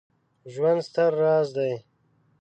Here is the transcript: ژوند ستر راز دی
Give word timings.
ژوند 0.53 0.79
ستر 0.87 1.11
راز 1.21 1.47
دی 1.55 1.73